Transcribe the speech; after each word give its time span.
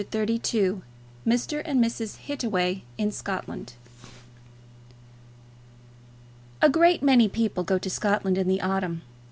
CHAPTER 0.01 0.25
XXXII 0.33 0.81
Mr. 1.27 1.61
and 1.63 1.79
Mrs. 1.79 2.17
Hittaway 2.25 2.81
in 2.97 3.11
Scotland 3.11 3.73
A 6.59 6.69
great 6.71 7.03
many 7.03 7.29
people 7.29 7.63
go 7.63 7.77
to 7.77 7.87
Scotland 7.87 8.39
in 8.39 8.47
the 8.47 8.61
autumn. 8.63 9.03